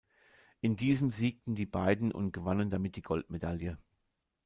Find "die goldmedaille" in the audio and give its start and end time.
2.95-3.77